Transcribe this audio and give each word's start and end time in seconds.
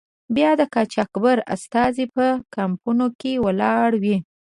بیا 0.35 0.51
د 0.59 0.61
قاچاقبر 0.73 1.37
استازی 1.55 2.05
په 2.15 2.25
کمپونو 2.55 3.05
کې 3.19 3.31
ولاړ 3.45 3.89
وي. 4.03 4.17